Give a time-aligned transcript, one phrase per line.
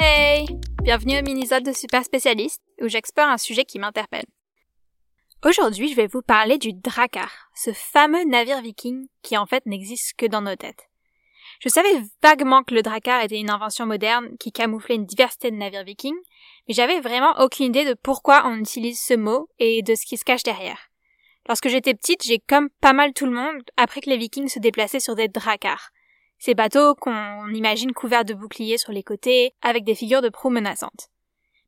[0.00, 0.46] Hey
[0.82, 4.24] Bienvenue au mini-zode de Super Spécialiste, où j'explore un sujet qui m'interpelle.
[5.44, 10.14] Aujourd'hui, je vais vous parler du Drakkar, ce fameux navire viking qui en fait n'existe
[10.16, 10.88] que dans nos têtes.
[11.60, 15.56] Je savais vaguement que le Drakkar était une invention moderne qui camouflait une diversité de
[15.56, 16.18] navires vikings,
[16.68, 20.16] mais j'avais vraiment aucune idée de pourquoi on utilise ce mot et de ce qui
[20.16, 20.88] se cache derrière.
[21.48, 24.58] Lorsque j'étais petite, j'ai comme pas mal tout le monde appris que les vikings se
[24.58, 25.90] déplaçaient sur des Drakkars.
[26.38, 30.50] Ces bateaux qu'on imagine couverts de boucliers sur les côtés, avec des figures de proue
[30.50, 31.10] menaçantes.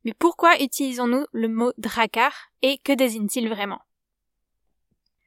[0.04, 3.80] Mais pourquoi utilisons-nous le mot Drakkar et que désigne-t-il vraiment?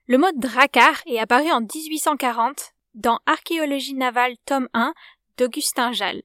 [0.07, 4.93] Le mot Drakkar est apparu en 1840 dans Archéologie navale tome 1
[5.37, 6.23] d'Augustin Jal.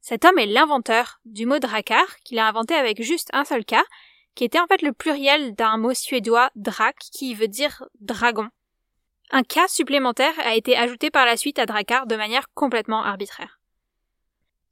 [0.00, 3.84] Cet homme est l'inventeur du mot Drakkar qu'il a inventé avec juste un seul cas,
[4.34, 8.48] qui était en fait le pluriel d'un mot suédois drak qui veut dire dragon.
[9.34, 13.60] Un cas supplémentaire a été ajouté par la suite à Drakkar de manière complètement arbitraire.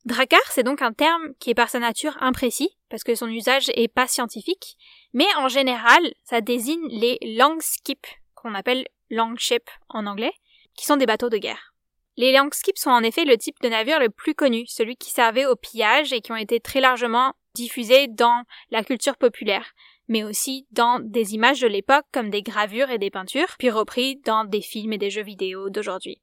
[0.05, 3.71] Drakkar, c'est donc un terme qui est par sa nature imprécis, parce que son usage
[3.75, 4.77] est pas scientifique,
[5.15, 7.19] mais en général, ça désigne les
[7.61, 10.33] skips, qu'on appelle longship en anglais,
[10.75, 11.73] qui sont des bateaux de guerre.
[12.19, 15.47] Les skips sont en effet le type de navire le plus connu, celui qui servait
[15.47, 19.73] au pillage et qui ont été très largement diffusés dans la culture populaire,
[20.09, 24.17] mais aussi dans des images de l'époque comme des gravures et des peintures, puis repris
[24.25, 26.21] dans des films et des jeux vidéo d'aujourd'hui.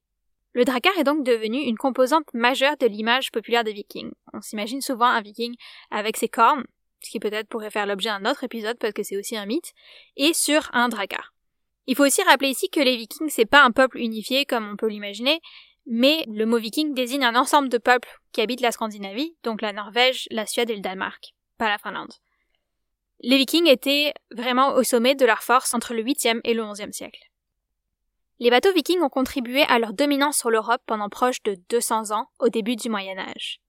[0.54, 4.12] Le drakkar est donc devenu une composante majeure de l'image populaire des vikings.
[4.34, 5.56] On s'imagine souvent un viking
[5.92, 6.66] avec ses cornes,
[7.02, 9.74] ce qui peut-être pourrait faire l'objet d'un autre épisode parce que c'est aussi un mythe,
[10.16, 11.34] et sur un drakkar.
[11.86, 14.76] Il faut aussi rappeler ici que les vikings c'est pas un peuple unifié comme on
[14.76, 15.40] peut l'imaginer,
[15.88, 19.74] mais le mot viking désigne un ensemble de peuples qui habitent la Scandinavie, donc la
[19.74, 22.14] Norvège, la Suède et le Danemark, pas la Finlande.
[23.22, 26.92] Les vikings étaient vraiment au sommet de leur force entre le 8e et le 11e
[26.92, 27.22] siècle.
[28.40, 32.28] Les bateaux vikings ont contribué à leur dominance sur l'Europe pendant proche de 200 ans
[32.40, 33.60] au début du Moyen Âge.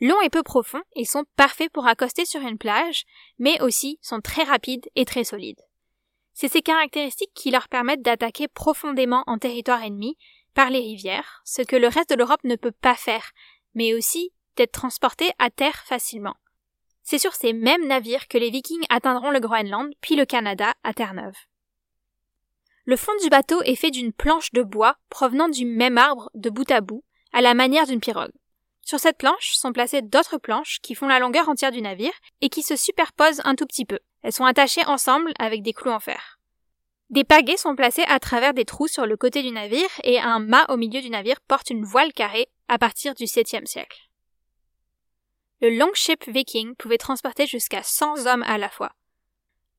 [0.00, 3.04] Longs et peu profonds, ils sont parfaits pour accoster sur une plage,
[3.38, 5.60] mais aussi sont très rapides et très solides.
[6.34, 10.16] C'est ces caractéristiques qui leur permettent d'attaquer profondément en territoire ennemi
[10.54, 13.32] par les rivières, ce que le reste de l'Europe ne peut pas faire,
[13.74, 16.36] mais aussi d'être transportés à terre facilement.
[17.02, 20.94] C'est sur ces mêmes navires que les Vikings atteindront le Groenland puis le Canada à
[20.94, 21.36] Terre-Neuve.
[22.84, 26.50] Le fond du bateau est fait d'une planche de bois provenant du même arbre de
[26.50, 28.32] bout à bout, à la manière d'une pirogue.
[28.84, 32.48] Sur cette planche sont placées d'autres planches qui font la longueur entière du navire et
[32.48, 34.00] qui se superposent un tout petit peu.
[34.22, 36.40] Elles sont attachées ensemble avec des clous en fer.
[37.12, 40.38] Des pagaies sont placés à travers des trous sur le côté du navire et un
[40.38, 44.08] mât au milieu du navire porte une voile carrée à partir du 7e siècle.
[45.60, 48.92] Le longship viking pouvait transporter jusqu'à 100 hommes à la fois.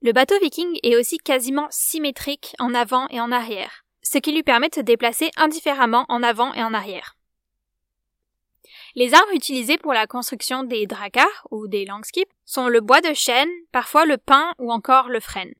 [0.03, 4.43] Le bateau viking est aussi quasiment symétrique en avant et en arrière, ce qui lui
[4.43, 7.17] permet de se déplacer indifféremment en avant et en arrière.
[8.93, 13.15] Les arbres utilisés pour la construction des dracars ou des longskips sont le bois de
[13.15, 15.55] chêne, parfois le pin ou encore le frêne.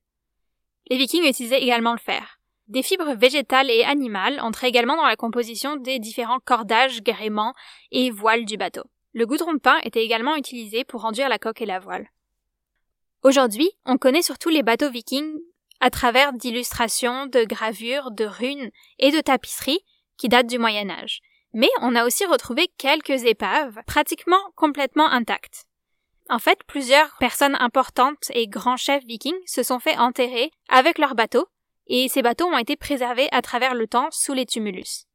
[0.89, 2.39] Les vikings utilisaient également le fer.
[2.67, 7.53] Des fibres végétales et animales entraient également dans la composition des différents cordages, gréements
[7.91, 8.83] et voiles du bateau.
[9.13, 12.09] Le goudron de pin était également utilisé pour renduire la coque et la voile.
[13.21, 15.39] Aujourd'hui, on connaît surtout les bateaux vikings
[15.79, 19.83] à travers d'illustrations, de gravures, de runes et de tapisseries
[20.17, 21.21] qui datent du Moyen Âge.
[21.53, 25.65] Mais on a aussi retrouvé quelques épaves pratiquement complètement intactes.
[26.33, 31.13] En fait, plusieurs personnes importantes et grands chefs vikings se sont fait enterrer avec leurs
[31.13, 31.45] bateaux,
[31.85, 35.05] et ces bateaux ont été préservés à travers le temps sous les tumulus.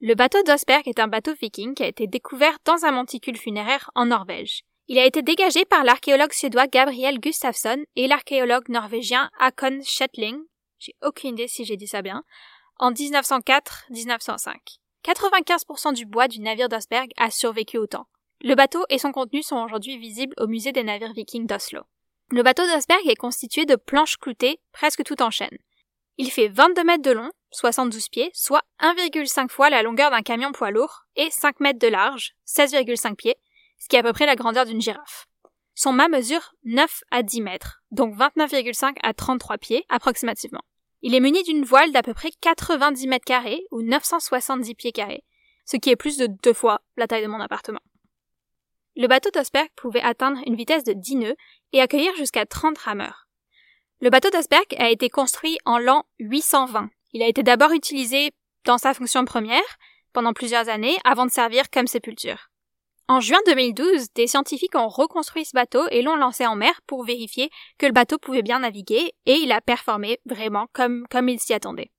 [0.00, 3.90] Le bateau d'Osberg est un bateau viking qui a été découvert dans un monticule funéraire
[3.96, 4.62] en Norvège.
[4.86, 10.38] Il a été dégagé par l'archéologue suédois Gabriel Gustafsson et l'archéologue norvégien Hakon Shetling,
[10.78, 12.22] j'ai aucune idée si j'ai dit ça bien,
[12.78, 14.54] en 1904-1905.
[15.04, 18.06] 95% du bois du navire d'Osberg a survécu au temps.
[18.42, 21.82] Le bateau et son contenu sont aujourd'hui visibles au musée des navires vikings d'Oslo.
[22.30, 25.58] Le bateau d'Osberg est constitué de planches cloutées, presque toutes en chaîne.
[26.16, 30.52] Il fait 22 mètres de long, 72 pieds, soit 1,5 fois la longueur d'un camion
[30.52, 33.36] poids lourd, et 5 mètres de large, 16,5 pieds,
[33.78, 35.26] ce qui est à peu près la grandeur d'une girafe.
[35.74, 40.62] Son mât mesure 9 à 10 mètres, donc 29,5 à 33 pieds approximativement.
[41.02, 45.24] Il est muni d'une voile d'à peu près 90 mètres carrés ou 970 pieds carrés,
[45.66, 47.80] ce qui est plus de deux fois la taille de mon appartement.
[49.00, 51.36] Le bateau d'Osberg pouvait atteindre une vitesse de 10 nœuds
[51.72, 53.28] et accueillir jusqu'à 30 rameurs.
[54.02, 56.90] Le bateau d'Osberg a été construit en l'an 820.
[57.14, 58.32] Il a été d'abord utilisé
[58.66, 59.62] dans sa fonction première
[60.12, 62.50] pendant plusieurs années avant de servir comme sépulture.
[63.08, 67.02] En juin 2012, des scientifiques ont reconstruit ce bateau et l'ont lancé en mer pour
[67.02, 67.48] vérifier
[67.78, 71.54] que le bateau pouvait bien naviguer et il a performé vraiment comme, comme il s'y
[71.54, 71.90] attendait.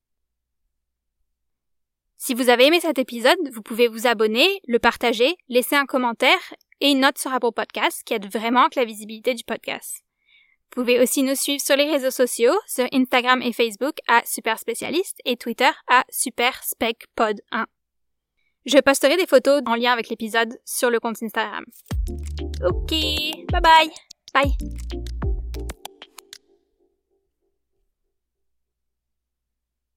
[2.18, 6.54] Si vous avez aimé cet épisode, vous pouvez vous abonner, le partager, laisser un commentaire
[6.82, 10.04] et une note sur Apple Podcast qui aide vraiment avec la visibilité du podcast.
[10.74, 14.58] Vous pouvez aussi nous suivre sur les réseaux sociaux, sur Instagram et Facebook à Super
[14.58, 17.66] Spécialiste et Twitter à SuperSpecPod1.
[18.66, 21.66] Je posterai des photos en lien avec l'épisode sur le compte Instagram.
[22.64, 22.92] Ok,
[23.52, 23.92] bye bye.
[24.34, 25.12] Bye.